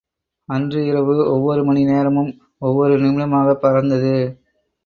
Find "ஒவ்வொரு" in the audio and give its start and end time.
1.27-1.63, 2.59-2.95